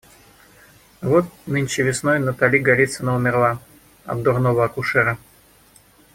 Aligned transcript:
Вот 1.01 1.25
нынче 1.53 1.83
весной 1.83 2.17
Натали 2.17 2.57
Голицына 2.57 3.15
умерла 3.15 3.59
от 4.03 4.23
дурного 4.23 4.65
акушера. 4.65 5.19